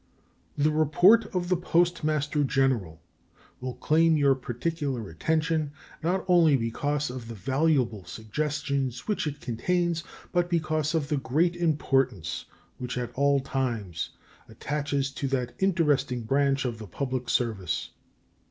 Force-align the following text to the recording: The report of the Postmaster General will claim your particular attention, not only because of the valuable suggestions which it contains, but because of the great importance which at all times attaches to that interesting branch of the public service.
The 0.57 0.71
report 0.71 1.25
of 1.25 1.47
the 1.47 1.55
Postmaster 1.55 2.43
General 2.43 2.99
will 3.59 3.75
claim 3.75 4.17
your 4.17 4.33
particular 4.33 5.07
attention, 5.11 5.73
not 6.01 6.25
only 6.27 6.57
because 6.57 7.11
of 7.11 7.27
the 7.27 7.35
valuable 7.35 8.03
suggestions 8.05 9.07
which 9.07 9.27
it 9.27 9.39
contains, 9.39 10.03
but 10.31 10.49
because 10.49 10.95
of 10.95 11.09
the 11.09 11.17
great 11.17 11.55
importance 11.55 12.45
which 12.79 12.97
at 12.97 13.13
all 13.13 13.41
times 13.41 14.09
attaches 14.49 15.11
to 15.11 15.27
that 15.27 15.53
interesting 15.59 16.23
branch 16.23 16.65
of 16.65 16.79
the 16.79 16.87
public 16.87 17.29
service. 17.29 17.91